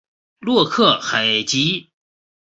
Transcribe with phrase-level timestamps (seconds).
[0.39, 1.91] 洛克海吉。